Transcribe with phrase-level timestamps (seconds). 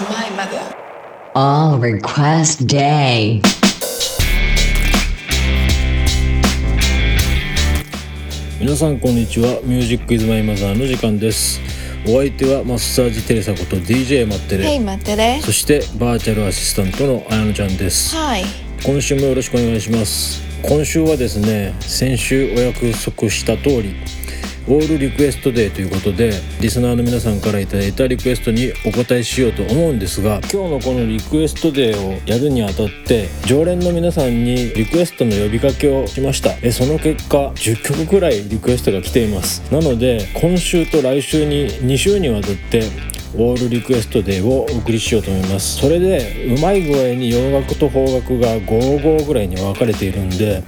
[0.00, 0.74] Mother.
[1.34, 3.42] All Request Day.
[8.58, 11.60] 皆さんこんにちはミュージックイズマイマザーの時間です
[12.06, 15.40] お相手はマッサージテレサこと DJ マッテレ、Hey, 待ってね。
[15.44, 18.44] そしてバーチャルアシスタントのあやのちゃんですはい。
[18.82, 23.94] 今週もよろしくお願いします今週はですね先週お約束した通り
[24.68, 36.50] オールリクエストデーということでリスナーの皆さんからいただいたリクエストにお応えしようと思うんですが今日のこのリクエストデーをやるにあたって常連の皆さんにリクエストの呼びかけをしました。
[36.62, 39.62] えその結果10曲くらいリクエストが来ています。
[39.72, 42.82] なので今週と来週に2週にわたって
[43.36, 45.76] オールリクエストデーをお送りしようと思います。
[45.78, 50.62] それでうまい具合に洋楽と邦楽が55ぐらいに分かれているんで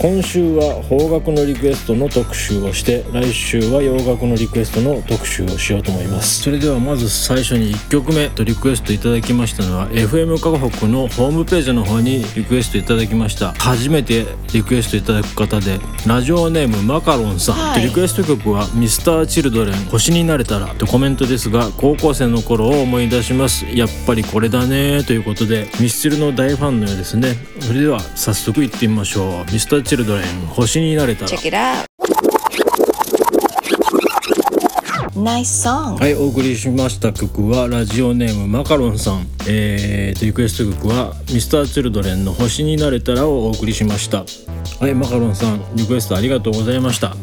[0.00, 6.40] 今週は邦楽のリクエストの特集をして来週は洋楽のリクエストの特集をしようと思います。
[6.40, 13.52] それではまず最初に1曲目とリクエストいただきましたのは FM 河北のホームページの方にリクエストいただきました。
[13.58, 17.82] 初めてリクエストいただく方でラジオネームマカロンさん、はい。
[17.82, 23.66] でリクエスト曲は Mr.Children 星になれたらとコメントですが高校生の頃を思い出します。
[23.66, 27.36] やっぱりこれだねということでミスチルの大ファンのようですね。
[27.60, 29.44] それでは早速行ってみましょう
[29.90, 31.28] Mr.Children 星になれたら。
[31.28, 31.84] Check it out.
[35.16, 36.00] Nice song.
[36.00, 39.26] はいお送りしました曲はラジオネームマカロンさん。
[39.48, 44.24] えー、とリクエスト曲は Mr.Children の星になれたらをお送りしました。
[44.78, 47.16] はいマカロンさんリクエストありがとうございました。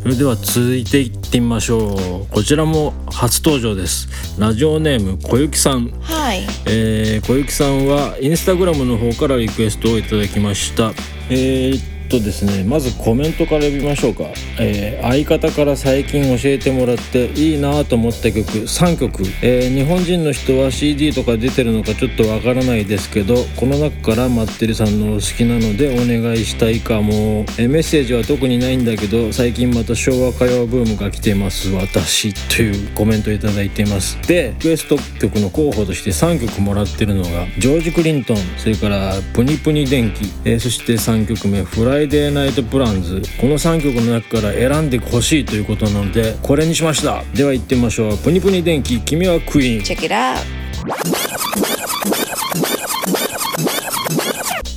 [0.00, 1.96] それでは続いていってみましょ
[2.30, 2.32] う。
[2.32, 4.08] こちらも初登場です。
[4.38, 5.90] ラジオネーム小雪さん。
[6.00, 6.46] はい。
[6.66, 10.92] えー、小雪さんはインスタグラムの方からリクエストをいただきました
[11.30, 14.24] えー、とですねまずコメントから読みましょうか、
[14.58, 31.70] えー相方から最近教えてもらっていいなと思った曲3曲、えー日本人の人は CD とか出てるのかちょっとわからないですけどこの中からマッテリさんのお好きなのでお願いしたいかも、えーメッセージは特にないんだけど最近また昭和歌謡ブームが来てます。
[31.70, 34.18] 私というコメントいただいています。
[34.26, 47.24] でリクエスト曲の候補として3曲もらってるのがジョージ・クリントンそれからぷにぷに電機、えーそして3曲目 Friday Night Plans この3曲の中から選んでほしいということなのでこれにしました。
[47.34, 48.18] では行ってみましょう。
[48.18, 49.82] ぷにぷに電機君はクイーン。
[49.82, 50.36] Check it out.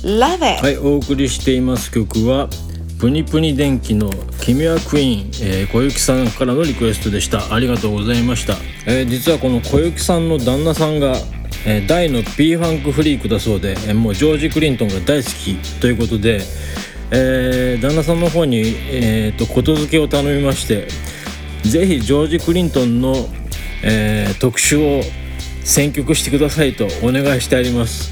[0.04, 0.62] Love it.
[0.62, 2.48] はいお送りしています曲は
[2.98, 7.52] ぷにぷに電機の君はクイーン、えー小雪さんからのリクエストでした。
[7.54, 8.54] ありがとうございました、
[8.86, 11.16] えー実はこの小雪さんの旦那さんが、
[11.66, 16.40] えー大の P ファンクフリークだそうで、えーもうジョージ・クリントンが大好きということで、
[17.12, 18.58] えー旦那さんの方に、
[18.90, 20.88] えーとことづけを頼みまして
[21.62, 23.28] ぜひジョージ・クリントンの、
[23.82, 25.02] えー特集を
[25.64, 28.10] 選曲してくださいとお願いしてあります。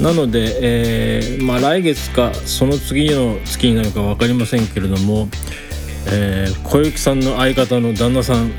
[0.00, 5.28] なので、えーまあ、来月かその次の月になるか分かりませんけれども、
[6.08, 8.52] えー小雪さんの相方の旦那さん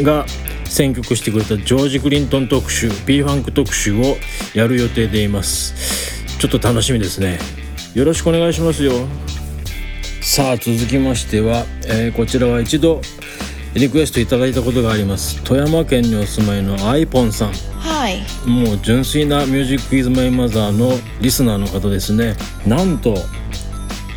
[0.00, 0.26] が
[0.64, 4.16] 選曲してくれたジョージ・クリントン特集 p ファンク特集を
[4.54, 6.38] やる予定でいます。
[6.38, 7.65] ちょっと楽しみですね。
[7.96, 8.92] よろしくお願いしますよ。
[10.20, 13.00] さあ続きましては、えーこちらは一度
[13.72, 15.42] リクエストいただいたことがあります。
[15.44, 17.52] 富山県にお住まいのアイポンさん。
[17.54, 18.18] はい。
[18.46, 20.92] もう純粋な「ミュージックイズマイマザーの
[21.22, 22.36] リスナーの方ですね。
[22.66, 23.16] なんと、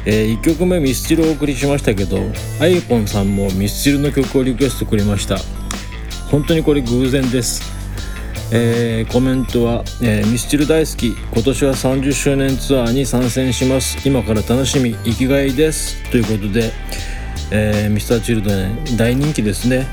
[0.05, 2.19] え1曲目ミスチルをお送りしましたけど
[2.59, 5.37] アイポンさんもミスチルの曲をリクエストくれました。
[6.29, 7.78] 本当にこれ偶然です
[8.51, 13.97] えーコメントは、えーミスチル大好き今年は30周年ツアーに参戦します。
[14.07, 16.01] 今から楽しみ生きがいです。
[16.11, 16.71] ということで、
[17.51, 19.87] えー、ミスターチルドレン大人気ですね。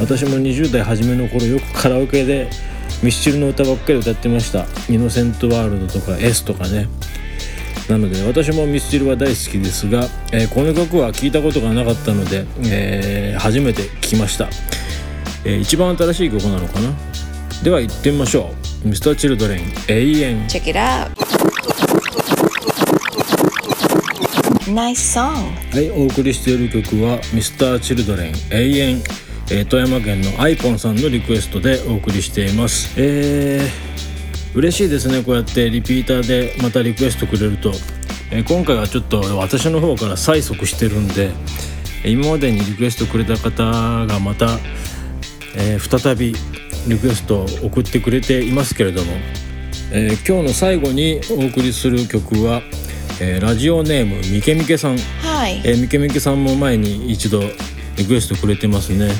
[0.00, 2.48] 私も20代初めの頃よくカラオケで
[3.02, 6.88] ミスチルの歌ばっかり歌ってました「イノセントワールド」とか「S」とかね。
[7.88, 14.48] なので私もミスチルは大好きですが、えーこの曲は聞いたことがなかったので、えー初めて聴きました、
[15.44, 16.90] えー一番新しい曲なのかな？
[17.62, 18.50] では行ってみましょ
[18.84, 18.88] う。
[18.88, 20.46] Mr.Children 永遠。
[20.48, 21.12] Check it out.
[24.72, 25.32] Nice song.
[25.72, 29.02] はいお送りしている曲は Mr.Children 永遠、
[29.50, 32.94] えー富山県のアイポンさんのリクエストでお送りしています。
[33.00, 37.72] えー、嬉しいですねこうやってリピーターでまたリクエストくれると、
[38.32, 41.30] えー今回はちょっと私の方から催促してるんで
[42.02, 43.62] えー今までにリクエストくれた方
[44.06, 44.58] がまた、
[45.56, 46.34] えー再び
[46.88, 49.12] リクエストを送ってくれていますけれども、
[49.92, 52.62] えー今日の最後にお送りする曲は、
[53.20, 54.98] えーラジオネームみけみけさん。
[54.98, 55.60] はい。
[55.64, 57.40] えー、みけみけさんも前に一度
[57.96, 59.10] リクエストくれてますね。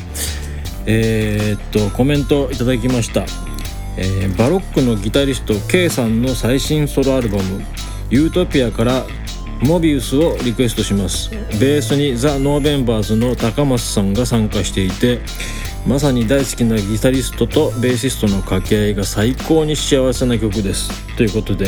[0.87, 3.25] えーっとコメントいただきました。
[3.97, 7.63] えーバロックのギタリスト K さんの最新ソロアルバム
[8.11, 9.07] 「ユートピア」から
[9.63, 11.31] 「モビウス」をリクエストします。
[11.61, 15.21] ベースに THE NOVEMBERS の高松さんが参加していて
[15.87, 20.91] まさに大好きなギタリストとベーシストの掛け合いが最高に幸せな曲です。
[21.17, 21.67] ということで、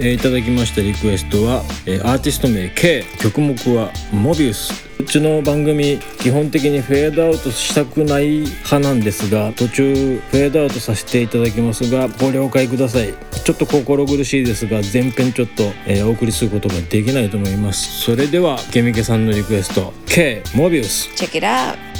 [0.00, 13.14] えーいただきましたリクエストは、えーアーティスト名 K 曲目は「モビウス」うちの番組基本的にフェードアウトしたくない派なんですが途中フェードアウトさせていただきますがご了解ください。
[13.44, 18.02] ちょっと心苦しいですが前編ちょっと、えーお送りすることができないと思います。
[18.02, 21.08] それではケミケさんのリクエスト K モビウス。
[21.16, 21.91] Check it out.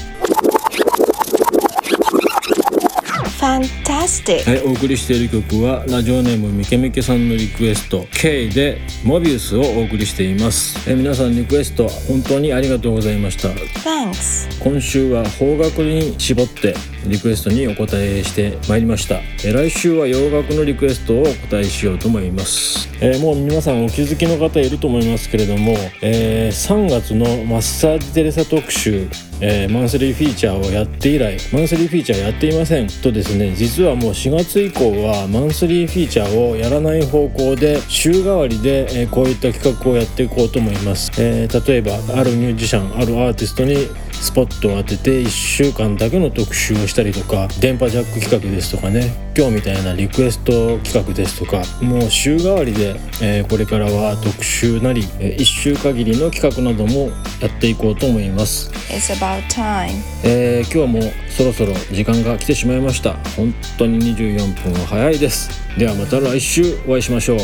[3.43, 4.49] Fantastic.
[4.49, 13.49] はい、お送りしている曲はラジオネームみけみけさんのリクエスト K でモビウスをお送りしていますえ皆さんリクエスト本当にありがとうございました
[13.81, 14.63] Thanks.
[14.63, 29.09] 今週は邦楽に絞ってリクエストにお答えしてまいりましたえ来週は洋楽のリクエストをお答えしようと思います、えーもう皆さんお気づきの方いると思いますけれども、えー3月のマッサージテレサ特集
[29.41, 43.89] えーマンスリーフィーチャーをやって以来マンスリーフィーチャーやっていませんとですね実はもう4月以降はマンスリーフィーチャーをやらない方向で週替わりで、えーこういった企画をやっていこうと思います、えー例えばあるミュージシャンあるアーティストに
[44.23, 57.11] スポットを当てて1週間だけの特集をしたりとか電波ジャック企画ですとかね今日みたいなリクエスト企画ですとかもう週替わりで、えーこれからは特集なり、え1週限りの企画なども
[57.41, 58.71] やっていこうと思います。
[58.89, 59.91] It's about time.
[60.25, 63.15] えー今日はもうそろそろ時間が来てしまいました。
[63.37, 65.51] 本当に24分は早いです。
[65.79, 67.39] ではまた来週お会いしましょう。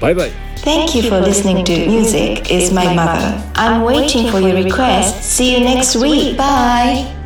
[0.00, 3.52] バイバイ Thank you for listening to Music is My Mother.
[3.54, 5.22] I'm waiting for your request.
[5.22, 6.36] See you next week.
[6.36, 7.17] Bye.